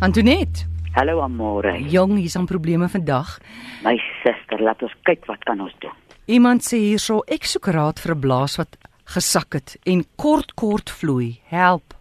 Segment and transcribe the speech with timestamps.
[0.00, 1.82] Antoinette, Hallo Amore.
[1.90, 3.38] jong, hier's 'n probleme vandag.
[3.82, 5.90] My suster, laat ons kyk wat kan ons doen.
[6.26, 10.90] Iemand sê hierso ek soek raad vir 'n blaas wat gesak het en kort kort
[10.90, 11.40] vloei.
[11.48, 11.94] Help.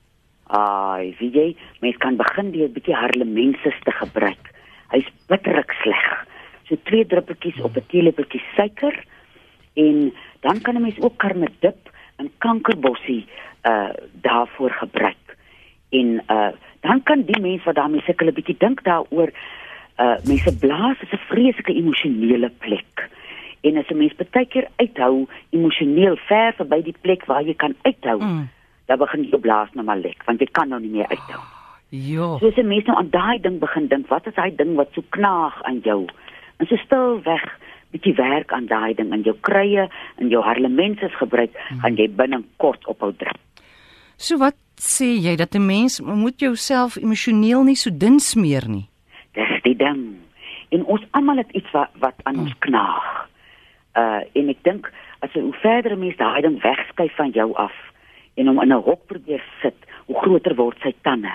[0.48, 4.54] Ai, wie jy, mens kan begin deur 'n bietjie harlemenses te gebruik.
[4.92, 6.26] Hy's bitterlik sleg.
[6.70, 9.06] So twee druppeltjies op 'n teelepeltjie suiker
[9.76, 13.26] en dan kan 'n mens ook karnedip en kankerbossie
[13.64, 13.90] uh
[14.22, 15.38] daarvoor gebruik.
[15.90, 16.52] En uh
[16.88, 19.32] dan kan die mens wat daarmee sukkel 'n bietjie dink daaroor
[20.04, 23.10] uh mense blaas is 'n vreeslike emosionele plek.
[23.64, 27.74] En as 'n mens baie keer uithou emosioneel ver verby die plek waar jy kan
[27.84, 28.50] uithou, Mm.
[28.88, 31.42] dan begin jou blaas nou maar lek want jy kan nou nie meer uithou.
[31.90, 32.38] Ja.
[32.40, 35.02] Soos 'n mens nou aan daai ding begin dink, wat is daai ding wat so
[35.10, 36.08] knaag aan jou?
[36.60, 37.60] En so stil weg
[37.92, 41.52] bietjie werk aan daai ding en jou krye en jou harlemenses gebruik,
[41.82, 43.38] gaan jy binnekort ophou druk.
[44.18, 48.90] So wat sê jy dat 'n mens moet jouself emosioneel nie so dun smeer nie?
[49.34, 50.18] Dis die ding.
[50.70, 53.28] En ons almal het iets wat wat aan ons knaag.
[53.96, 57.54] Uh en ek dink as jy hoe verder 'n mens daai ding wegskuif van jou
[57.56, 57.74] af
[58.36, 61.34] en hom in 'n hok probeer sit, hoe groter word sy tande.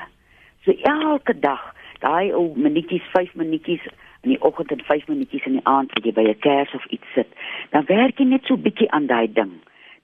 [0.64, 3.84] So elke dag, daai ou minuutjies, 5 minuutjies
[4.22, 6.84] in die oggend en 5 minuutjies in die aand as jy by 'n kers of
[6.86, 7.28] iets sit,
[7.70, 9.52] dan werk jy net so bietjie aan daai ding.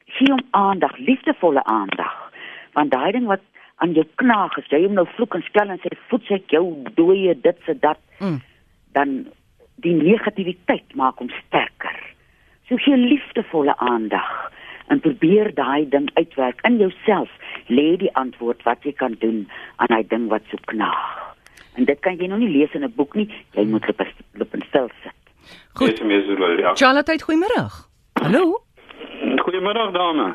[0.07, 2.28] Gee hom aandag, liefdevolle aandag.
[2.73, 3.41] Want daai ding wat
[3.77, 6.83] aan jou knaag, as jy hom nou vloek en skel en sê voets ek jou
[6.95, 8.41] dooie dit se dat Mm.
[8.93, 9.27] dan
[9.77, 11.95] die negativiteit maak hom sterker.
[12.69, 14.51] So gee liefdevolle aandag
[14.89, 17.31] en probeer daai ding uitwerk in jouself.
[17.69, 21.37] Lê die antwoord wat jy kan doen aan daai ding wat so knaag.
[21.77, 24.01] En dit kan jy nog nie lees in 'n boek nie, jy moet op
[24.41, 25.13] op 'n stil sit.
[25.75, 25.99] Goed.
[26.59, 26.75] Ja.
[26.75, 27.63] Charlotte, goeiemôre.
[28.23, 28.63] Hallo?
[29.39, 30.35] Goeiemiddag dame.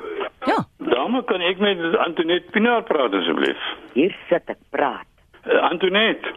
[0.90, 3.60] Dame, kan ek met Antoinette Pinaar praat asseblief?
[3.94, 5.08] Hier sit ek praat.
[5.46, 6.34] Uh, Antoinette,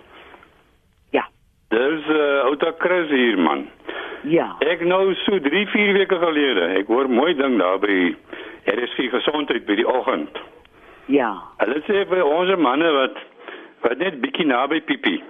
[1.14, 1.24] Ja.
[1.70, 3.66] dis uh, outa Chris hier man.
[4.26, 4.48] Ja.
[4.66, 6.68] Ek nou so 3, 4 weke gelede.
[6.80, 8.14] Ek hoor mooi ding daar by
[8.66, 10.38] RSG gesondheid by die oggend.
[11.06, 11.30] Ja.
[11.62, 13.18] Hulle sê vir ons manne wat
[13.84, 15.20] wat net bietjie naby piepie.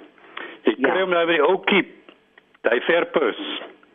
[0.65, 0.89] Ek Ja.
[0.89, 1.93] kry hom nou by die ou kiep.
[2.65, 3.37] Daai verpus.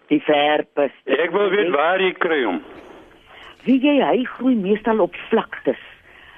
[0.09, 0.91] Die verpes.
[1.07, 2.61] Ek wil weet waar jy kry hom.
[3.65, 5.79] Wie jy hy groei meestal op vlaktes.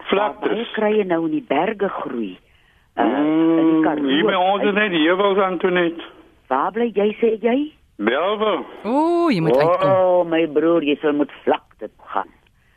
[0.09, 0.49] Vlaktes.
[0.51, 2.33] Baie krye nou in die berge groei.
[2.97, 4.07] Uh, in die Mm, Karoo.
[4.09, 6.03] hier by ons is net heuwels Antoinette.
[6.51, 7.71] Waar bly jy sê jy?
[7.97, 8.63] Belwe.
[8.83, 9.89] O, jy moet uitkom.
[9.89, 12.29] Oh, my broer, jy sal moet vlakte gaan.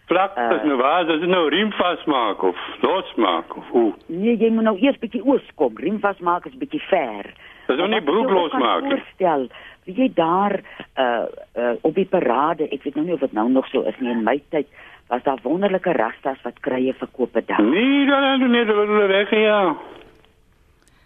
[0.06, 0.68] Vlaktes Uh.
[0.70, 3.92] nou waar, dis nou riem vasmaak of losmaak of hoe.
[4.06, 5.74] Nee, jy moet nou eers bietjie oos kom.
[5.82, 7.32] Riem vasmaak is bietjie ver.
[7.66, 8.92] Dis nou nie Wat broek kan losmaak nie.
[8.94, 9.48] Voorstel,
[9.84, 10.60] wie jy daar
[10.94, 11.26] uh
[11.58, 14.14] uh op die parade, ek weet nou nie of dit nou nog so is nie
[14.14, 14.70] in my tyd
[15.10, 17.62] was daar wonderlike rastas wat krye verkoop het daar.
[17.62, 19.76] Nee, dan dan net hulle weg ja.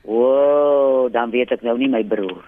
[0.05, 2.45] O, oh, dan weet ek nou nie my broer.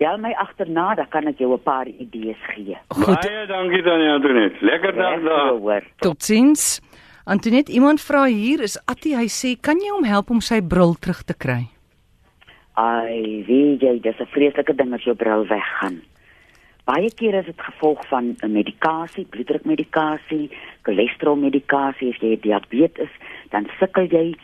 [0.00, 2.76] Bel my agterna, dan kan ek jou 'n paar idees gee.
[2.88, 3.20] Goed.
[3.20, 4.56] Baie dankie dan Antoinette.
[4.64, 5.82] Lekker dag daar.
[5.96, 6.80] Totsiens.
[7.24, 10.94] Antoinette, iemand vra hier is Attie, hy sê, "Kan jy hom help om sy bril
[10.94, 11.68] terug te kry?"
[12.74, 16.00] Ai, weet jy, dis 'n vreeslike ding as jou bril weggaan.
[16.86, 20.50] Baie keer is dit gevolg van 'n medikasie, bloeddrukmedikasie,
[20.82, 23.10] cholesterolmedikasie, as jy diabetes,
[23.50, 24.34] dan sukkel jy.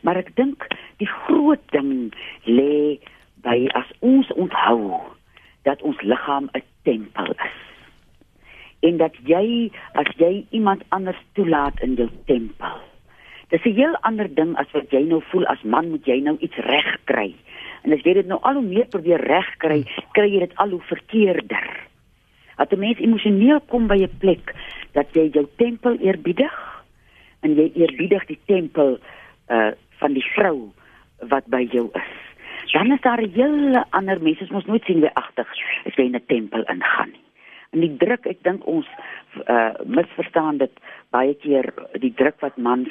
[0.00, 2.14] Maar ek dink die groot ding
[2.46, 2.98] lê
[3.42, 5.00] by as ons onthou
[5.62, 7.58] dat ons liggaam 'n tempel is.
[8.80, 12.78] En dat jy as jy iemand anders toelaat in jou tempel.
[13.48, 16.36] Dis 'n heel ander ding as wat jy nou voel as man moet jy nou
[16.40, 17.34] iets reg kry.
[17.82, 20.80] En as jy dit nou al hoe meer probeer regkry, kry jy dit al hoe
[20.80, 21.66] verkeerder.
[22.56, 24.54] Dat 'n mens emosioneel kom by 'n plek
[24.92, 26.84] dat jy jou tempel eerbiedig
[27.40, 28.98] en jy eerbiedig die tempel
[29.48, 29.70] uh
[30.02, 30.72] van die vrou
[31.30, 32.31] wat by jou is.
[32.72, 35.46] Dan is daar 'n hele ander mens, ons moet nooit sien wie agtig
[35.86, 37.20] as jy in 'n tempel ingaan nie.
[37.72, 38.86] En die druk, ek dink ons
[39.48, 40.70] uh misverstaan dit
[41.10, 42.88] baie keer die druk wat mans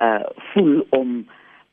[0.00, 0.22] uh
[0.52, 1.26] voel om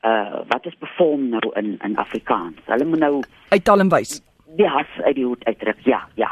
[0.04, 2.56] uh wat is perform nou in in Afrikaans.
[2.66, 4.22] Hulle moet nou Uittal en wys.
[4.56, 5.76] die has uit die hoed uitdruk.
[5.84, 6.30] Ja, ja.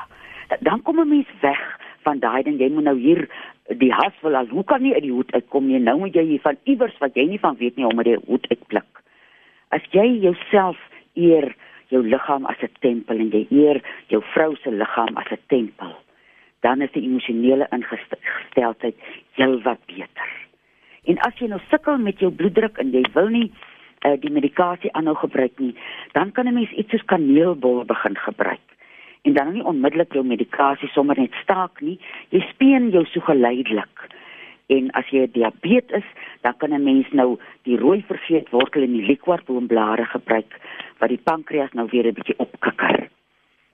[0.48, 3.28] Da- Dan kom 'n mens weg van daai ding jy moet nou hier
[3.76, 5.78] die has wil al hoe kan nie uit die hoed uitkom nie.
[5.78, 8.18] Nou moet jy hier van iewers wat jy nie van weet nie om met die
[8.26, 9.02] hoed uitpluk.
[9.70, 10.76] As jy jouself
[11.14, 11.54] eer
[11.88, 15.92] jou liggaam as 'n tempel en jy eer jou vrou se liggaam as 'n tempel,
[16.60, 18.96] dan is die emosionele ingesteldheid
[19.32, 20.30] heelwat beter.
[21.04, 23.50] En as jy nou sukkel met jou bloeddruk en jy wil nie
[24.06, 25.74] uh, die medikasie aanhou gebruik nie,
[26.12, 28.66] dan kan 'n mens iets soos kaneelbol begin gebruik.
[29.22, 31.98] En dan nie onmiddellik jou medikasie sommer net staak nie.
[32.30, 34.08] Jy speen jou so geleidelik
[34.72, 36.08] En as jy diabetes is,
[36.42, 40.52] dan kan 'n mens nou die rooi vergeetwortel en die liquorboomblare gebruik
[40.98, 43.08] wat die pankreas nou weer 'n bietjie opkikker.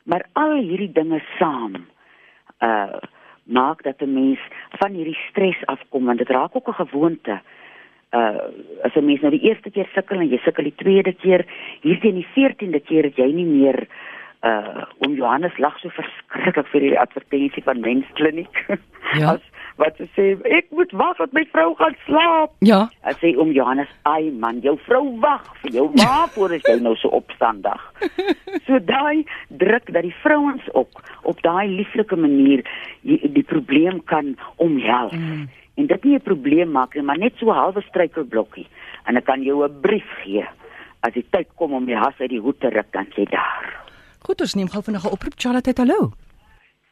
[0.05, 1.87] Maar al hierdie dinge saam
[2.61, 2.99] uh
[3.49, 4.41] maak dat 'n mens
[4.81, 7.41] van hierdie stres afkom want dit raak ook 'n gewoonte.
[8.13, 8.41] Uh
[8.83, 11.47] as 'n mens nou die eerste keer sukkel en jy sukkel die tweede keer,
[11.81, 13.87] hierdie in die 14de keer het jy nie meer
[14.43, 18.65] uh om Johannes lag so verskriklik vir die advertensie van Menskliniek.
[19.17, 19.33] Ja.
[19.33, 19.41] As
[19.79, 20.25] wat sy sê,
[20.59, 22.55] ek moet wag tot my vrou gaan slaap.
[22.67, 22.81] Ja.
[23.07, 25.87] Hy sê om Johannes, ai man, jou vrou wag vir jou.
[25.95, 27.85] Waarvoor is jy nou so opstandig?
[28.67, 29.25] So daai
[29.63, 32.65] druk dat die vrouens ook op daai lieflike manier
[33.07, 35.15] die, die probleem kan omhels.
[35.15, 35.47] Mm.
[35.79, 38.67] En dit nie 'n probleem maak nie, maar net so 'n halwe struikelblokkie.
[39.07, 40.45] En ek kan jou 'n brief gee.
[41.01, 43.87] As die tyd kom om die has uit die hoed te ruk, dan jy daar.
[44.27, 45.35] Goed, ons neem gou vinnig 'n oproep.
[45.37, 46.13] Charlotte, hallo.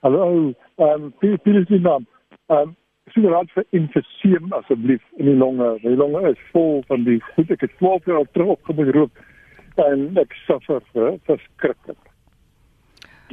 [0.01, 2.07] Hallo, ehm um, Pieter Pieter is die naam.
[2.47, 2.77] Ehm um,
[3.15, 5.67] sien raad vir infuseem asseblief in die longe.
[5.83, 7.51] Die longe is vol van die goed.
[7.55, 9.23] Ek het 12 jaar terug opgekom rook
[9.83, 10.83] en ek suffer
[11.29, 11.99] verskriklik.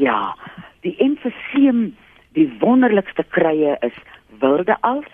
[0.02, 0.34] Ja,
[0.86, 1.94] die emfyseem,
[2.38, 3.98] die wonderlikste krye is
[4.42, 5.10] wilde als,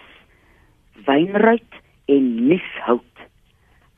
[1.08, 1.80] wynruit
[2.12, 3.26] en nieshout.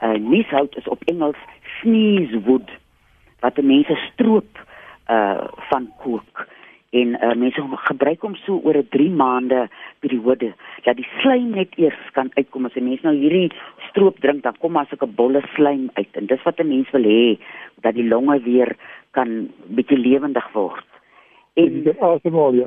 [0.01, 1.38] Uh nieshout is op Engels
[1.80, 2.74] sneezewood
[3.45, 4.65] wat die mense stroop
[5.09, 6.45] uh van kook
[6.91, 10.53] en uh, mense gebruik hom so oor 'n 3 maande periode
[10.83, 13.51] dat die slaim net eers kan uitkom as 'n mens nou hierdie
[13.89, 16.91] stroop drink dan kom maar so 'n bolle slaim uit en dis wat 'n mens
[16.91, 17.39] wil hê
[17.81, 18.75] dat die longe weer
[19.11, 20.91] kan bietjie lewendig word
[21.53, 22.65] En dit asemhaal ja.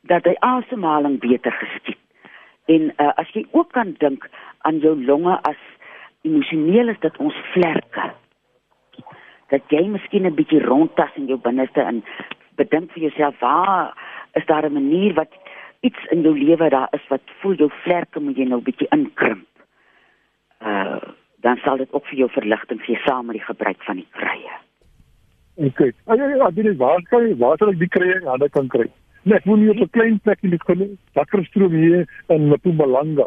[0.00, 1.98] dat die asemhaling beter geskied.
[2.64, 5.58] En uh, as jy ook kan dink aan jou longe as
[6.22, 8.12] emosioneel is dit ons vlerke.
[9.50, 12.04] Dat jy miskien 'n bietjie rondtas in jou binneste en
[12.56, 13.96] bedink vir jouself waar
[14.32, 15.32] is daar 'n manier wat
[15.80, 19.48] iets in jou lewe daar is wat voel jou vlerke moet jy nou bietjie inkrimp.
[20.60, 21.00] Uh
[21.42, 24.52] dan sal dit ook vir jou verligting gee saam met die gebruik van die krye.
[25.66, 25.96] Ek kyk.
[26.06, 28.50] Ja ja ja, dit is waar kan jy waar sal ek die kry en ander
[28.50, 28.86] kan kry.
[29.22, 33.26] Nee, ek woon hier op 'n klein plek in die Dakkerstroom hier in Mpumalanga.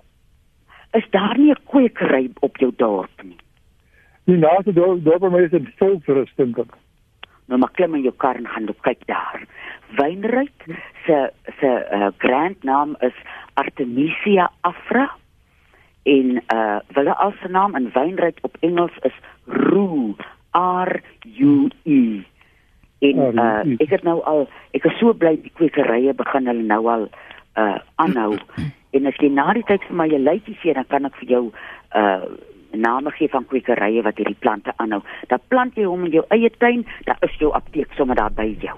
[0.93, 3.37] Is daar nie 'n kwekery op jou dorp nie?
[4.25, 6.55] Die naaste dorp dorp by my is in Volksrusting.
[7.45, 9.43] Nou maar klim in jou kar en gaan loop kyk daar.
[9.97, 10.65] Wynryk
[11.05, 13.17] se se uh, grand naam is
[13.53, 15.09] Artemisia afra
[16.03, 19.13] en uh wille as se naam in wynryk op Engels is
[19.45, 20.15] Rue
[20.53, 21.01] R
[21.39, 22.01] U E.
[22.99, 26.83] En uh ek het nou al ek is so bly die kwekerye begin hulle nou
[26.89, 27.07] al
[27.57, 28.35] uh aanhou.
[28.95, 31.29] en as jy na die tyd vir my 'n lytjie gee dan kan ek vir
[31.29, 31.43] jou
[31.95, 32.25] uh
[32.75, 35.01] name gee van kwekerye wat hierdie plante aanhou.
[35.27, 38.47] Dan plant jy hom in jou eie tuin, dan is jou apteek sommer daar by
[38.61, 38.75] jou.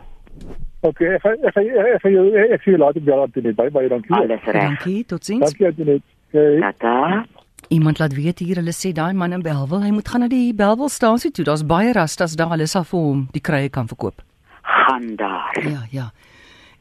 [0.85, 3.55] Okay, ek ek ek ga jou ek sien later bel aan dit.
[3.55, 4.13] Baie baie dankie.
[4.15, 4.61] Alles reg.
[4.61, 5.49] Dankie, totsiens.
[5.49, 6.03] Dankie aan dit.
[6.29, 6.59] Okay.
[6.59, 7.25] Tata.
[7.73, 10.53] Iemand laat weet hier, hulle sê daai man in Belwel, hy moet gaan na die
[10.55, 11.43] Belwelstasie toe.
[11.47, 14.21] Daar's baie rastas daar, hulle sal vir hom die krye kan verkoop.
[14.61, 15.57] Gaan daar.
[15.65, 16.05] Ja, ja.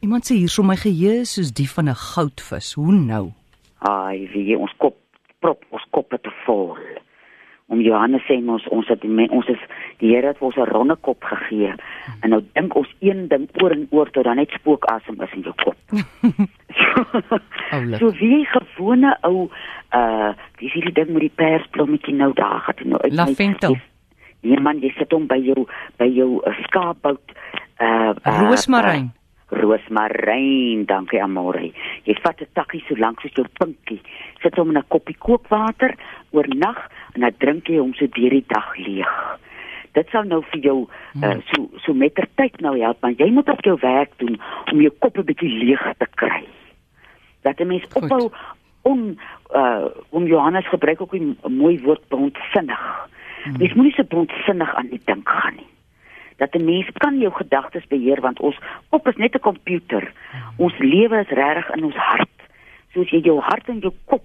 [0.05, 2.75] Iemand sê hier so my geheue is soos die van 'n goudvis.
[2.75, 3.33] Hoe nou?
[3.79, 4.97] Ai, wie ons kop
[5.41, 6.77] prop ons koppe te vol.
[7.77, 9.65] Om Johannes sê ons ons het die ons is
[10.01, 11.75] die Here het ons 'n ronde kop gegee.
[12.23, 15.43] En nou dink ons een ding oor en oor tot dan net spookasem is in
[15.43, 15.77] jou kop.
[17.75, 17.99] Oulik.
[17.99, 19.51] so wie gewone ou
[19.93, 23.13] uh dis hierdie ding met die persblommetjie nou daar gaan toe nou uit.
[23.13, 23.77] Lavendel.
[24.41, 25.67] Nee man, jy sit hom by jou
[25.99, 27.37] by jou uh, skaapbout
[27.81, 29.13] uh, uh Roosmaryn.
[29.13, 31.71] Uh, roosmaryn, dankie Amore.
[32.05, 34.01] Jy vat 'n takkie so lank soos jou pinkie.
[34.43, 35.95] Sit hom in 'n koppie kookwater
[36.33, 39.13] oornag en dan drink jy hom so deur die dag leeg.
[39.97, 43.65] Dit sal nou vir jou uh, so so mettertyd nou help, maar jy moet op
[43.65, 44.37] jou werk doen
[44.73, 46.45] om jou kop 'n bietjie leeg te kry.
[47.43, 48.03] Dat 'n mens Goed.
[48.03, 48.31] ophou
[48.83, 49.19] on
[49.55, 53.09] uh om Johannes gebruik ook 'n mooi woord bondsinnig.
[53.45, 53.57] Hmm.
[53.59, 55.71] Mens moenie so bondsinnig aan die dink gaan nie.
[56.37, 58.59] Dat 'n mens kan jou gedagtes beheer want ons
[58.89, 60.13] kop is net 'n komputer.
[60.57, 62.39] Ons lewe is regtig in ons hart.
[62.93, 64.25] Soos jy jou hart en jou kop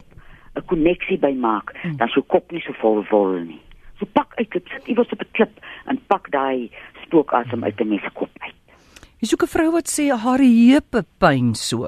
[0.56, 1.98] 'n koneksie bymaak, hmm.
[1.98, 3.62] dan is jou kop nie so vol wol nie.
[4.00, 6.70] So pak uit, dit sit iewers op 'n klip en pak daai
[7.04, 8.56] spookasem uit 'n mens se kop uit.
[9.20, 11.88] Jy soek 'n vrou wat sê haar heupe pyn so.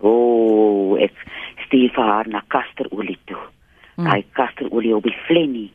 [0.00, 1.14] O, oh, ek
[1.66, 3.44] stuur vir haar na kasterolie toe.
[3.96, 4.04] Hmm.
[4.04, 5.72] Daai kasterolie op die flennie.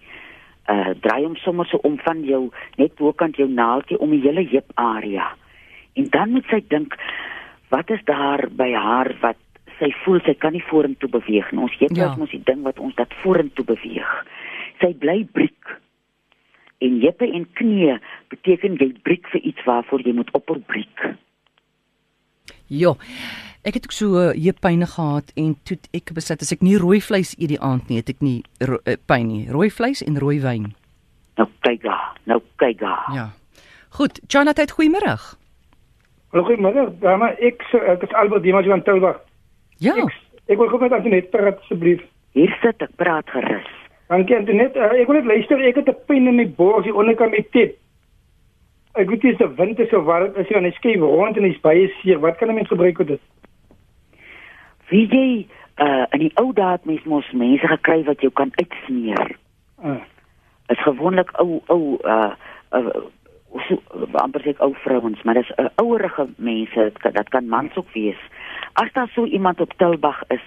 [0.70, 4.46] Uh draai hom sommer so om van jou net bokant jou naaltjie om die hele
[4.48, 5.36] heup area.
[5.94, 6.96] En dan moet sy dink
[7.70, 9.38] wat is daar by haar wat
[9.80, 11.62] sy voel sy kan nie vorentoe beweeg nie.
[11.62, 12.12] Ons heup Ja.
[12.12, 14.12] is mos die ding wat ons dat vorentoe beweeg.
[14.82, 15.78] Sy bly briek.
[16.84, 18.00] En heupe en knieë
[18.30, 21.06] beteken jy briek vir iets waarvoor jy moet ophou briek.
[22.68, 22.94] Ja.
[23.64, 27.00] Ek het ook so uh, heupyne gehad en toe ek besluit as ek nie rooi
[27.02, 29.46] vleis eet die aand nie, het ek nie ro uh, pyn nie.
[29.50, 30.74] Rooi vleis en rooi wyn.
[31.40, 33.06] Nou kyk daar, nou kyk daar.
[33.16, 33.30] Ja.
[33.96, 35.16] Goed, Jonathan, goeiemôre.
[36.34, 36.90] Hallo goeiemôre.
[37.00, 39.22] Dame, ek sê- ek is Albert Dimas van Tilburg.
[39.84, 39.96] Ja.
[40.00, 42.04] Ek ek wil gou met Antoinette praat asseblief.
[42.38, 43.72] Hier sit ek praat gerus.
[44.12, 44.80] Dankie Antoinette.
[44.80, 45.60] Uh, ek wil net luister.
[45.60, 47.78] Ek het 'n pyn in my bors hier onderkant my tip.
[48.96, 51.62] Ek weet dis 'n wind is so warm is en hy skuif rond en hy's
[51.62, 52.20] baie seer.
[52.20, 53.22] Wat kan 'n mens gebruik vir dit?
[54.90, 55.48] Wie jy
[55.78, 59.36] uh in die ou dae het mens mos mense gekry wat jou kan uitsmeer.
[59.84, 60.02] Uh,
[60.70, 62.36] Is gewoonlik ou ou uh
[62.72, 63.04] uh
[63.68, 63.78] so
[64.14, 67.48] amper sê ek ou vrouens, maar dis 'n uh, ouerige mense, dit kan, dat kan
[67.48, 68.22] mans ook wees.
[68.74, 70.42] As daar so iemand op Tilbag is,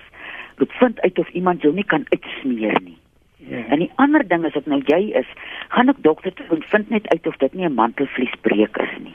[0.58, 2.98] moet vind uit of iemand jou nie kan uitsmeer nie.
[3.36, 3.64] ja.
[3.68, 5.26] En die ander ding is ek nou jy is,
[5.68, 9.14] gaan ek dokter toe en vind net uit of dit nie 'n mantelvliesbreek is nie.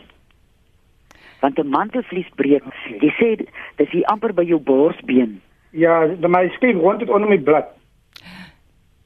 [1.41, 2.97] Want 'n mantelvliesbreek, Okay.
[2.99, 3.45] jy sê
[3.77, 5.41] dis hier amper by jou borsbeen.
[5.71, 7.65] Ja, dan my skuif rond dit onder my blad.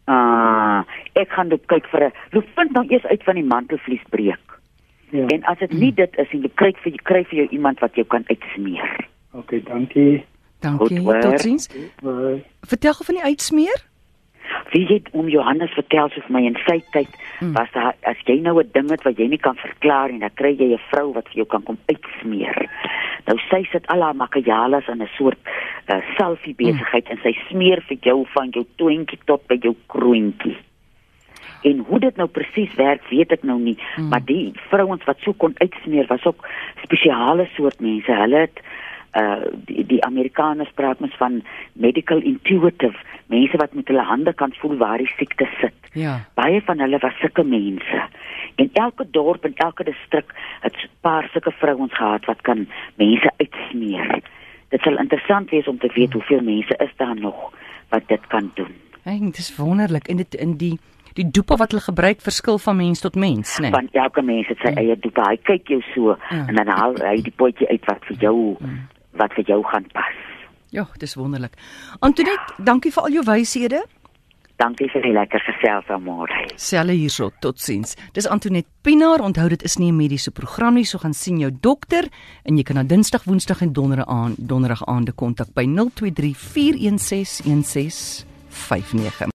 [0.08, 0.84] Ah,
[1.14, 4.60] ek gaan dit kyk vir 'n loop vind nou eers uit van die mantelvliesbreek.
[5.10, 5.26] Ja.
[5.28, 7.80] En as dit nie dit is nie, jy kry vir jy kry vir jou iemand
[7.80, 9.08] wat jou kan uitsmeer.
[9.36, 10.26] Okay, dankie.
[10.60, 11.00] Dankie.
[11.00, 11.22] Goed.
[11.22, 11.68] Totsiens.
[12.02, 12.44] Bye.
[12.62, 13.84] Vertel gou van die uitsmeer.
[14.72, 17.52] Wie het om Johannes vertel vir my in sy tyd Hmm.
[17.54, 20.34] was daar as jy nou 'n ding het wat jy nie kan verklaar en dan
[20.34, 22.70] kry jy 'n vrou wat vir jou kan kom uitsmeer.
[23.26, 25.38] Nou sy sit al haar makkejalas in 'n soort
[25.88, 30.58] uh, selfie besigheid en sy smeer vir jou van jou toontjie tot by jou kroontjie.
[31.64, 34.10] En hoe dit nou presies werk, weet ek nou nie, mm.
[34.10, 36.48] maar die vrouens wat so kon uitsmeer was ook
[36.84, 38.12] spesiale soort mense.
[38.12, 38.62] Hulle het
[39.16, 41.42] uh die, die Amerikaners praat mens van
[41.74, 42.98] medical intuitive,
[43.32, 45.74] mense wat met hulle hande kan voel waar die siekte sit.
[45.94, 46.20] Ja.
[46.34, 48.02] Baie van hulle was sulke mense.
[48.56, 53.32] En elke dorp en elke distrik het 'n paar sulke vrouens gehad wat kan mense
[53.38, 54.22] uitsmeer.
[54.70, 57.54] Dit sal interessant wees om te weet hoeveel mense is daar nog
[57.90, 58.74] wat dit kan doen.
[59.04, 60.80] Hey, dit is wonderlik en dit in die
[61.14, 63.62] die doepe wat hulle gebruik verskil van mens tot mens, né?
[63.62, 63.72] Nee.
[63.72, 65.18] Want elke mens het sy eie doek.
[65.28, 66.48] Hy kyk jou so Ja.
[66.48, 68.58] en dan haal hy die potjie uit wat vir jou
[69.18, 70.16] wat vir jou gaan pas.
[70.70, 71.54] Ja, dis wonderlik.
[72.00, 73.86] Antoinette, dankie vir al jou wyshede.
[74.56, 76.46] Dankie vir die lekker gesels vanmôre.
[76.56, 77.98] Selle hierso, totsiens.
[78.16, 79.20] Dis Antoinette Pinaar.
[79.20, 82.08] Onthou dit is nie 'n mediese program nie, so gaan sien jou dokter
[82.46, 87.44] en jy kan na Dinsdag, Woensdag en Donderdag aan Donderdag aande kontak by 023 416
[87.46, 89.34] 1659.